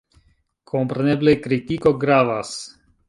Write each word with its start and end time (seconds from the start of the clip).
Kompreneble, 0.71 1.35
kritiko 1.43 1.93
gravas. 2.05 2.55